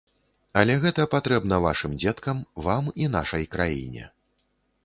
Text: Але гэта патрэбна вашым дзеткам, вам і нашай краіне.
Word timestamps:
Але 0.61 0.77
гэта 0.85 1.05
патрэбна 1.15 1.59
вашым 1.67 1.93
дзеткам, 2.05 2.41
вам 2.69 2.91
і 3.05 3.11
нашай 3.17 3.49
краіне. 3.57 4.03